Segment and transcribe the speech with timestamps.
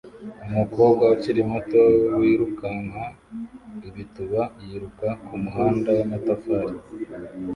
[0.47, 1.81] Umukobwa ukiri muto
[2.17, 3.03] wirukanka
[3.87, 6.77] ibituba yiruka kumuhanda wamatafari